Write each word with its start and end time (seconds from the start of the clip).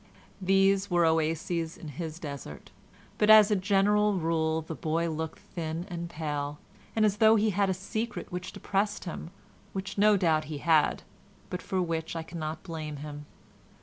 These 0.41 0.89
were 0.89 1.05
oases 1.05 1.77
in 1.77 1.89
his 1.89 2.17
desert, 2.17 2.71
but, 3.19 3.29
as 3.29 3.51
a 3.51 3.55
general 3.55 4.15
rule, 4.15 4.63
the 4.63 4.73
boy 4.73 5.11
looked 5.11 5.37
thin 5.37 5.85
and 5.89 6.09
pale, 6.09 6.57
and 6.95 7.05
as 7.05 7.17
though 7.17 7.35
he 7.35 7.51
had 7.51 7.69
a 7.69 7.73
secret 7.75 8.31
which 8.31 8.51
depressed 8.51 9.03
him, 9.05 9.29
which 9.73 9.99
no 9.99 10.17
doubt 10.17 10.45
he 10.45 10.57
had, 10.57 11.03
but 11.51 11.61
for 11.61 11.79
which 11.83 12.15
I 12.15 12.23
cannot 12.23 12.63
blame 12.63 12.95
him. 13.05 13.27